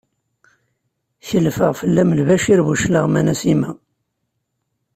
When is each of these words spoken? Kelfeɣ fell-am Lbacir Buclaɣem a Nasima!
Kelfeɣ 1.27 1.71
fell-am 1.79 2.09
Lbacir 2.19 2.59
Buclaɣem 2.65 3.15
a 3.19 3.21
Nasima! 3.25 3.71